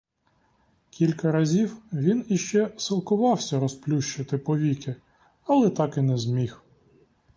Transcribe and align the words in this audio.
Кілька 0.89 1.31
разів 1.31 1.77
він 1.93 2.25
іще 2.29 2.71
силкувався 2.77 3.59
розплющити 3.59 4.37
повіки, 4.37 4.95
але 5.47 5.69
так 5.69 5.97
і 5.97 6.01
не 6.01 6.17
зміг. 6.17 6.63